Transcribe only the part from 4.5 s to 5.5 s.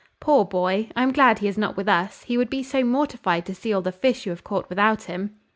without him!"